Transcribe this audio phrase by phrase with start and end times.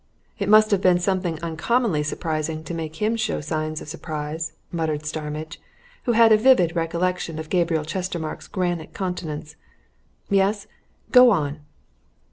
[0.39, 5.05] "It must have been something uncommonly surprising to make him show signs of surprise!" muttered
[5.05, 5.61] Starmidge,
[6.05, 9.57] who had a vivid recollection of Gabriel Chestermarke's granite countenance.
[10.27, 10.65] "Yes?
[11.11, 11.59] go on."